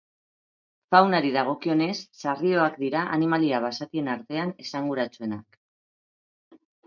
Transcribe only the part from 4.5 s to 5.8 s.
esanguratsuenak.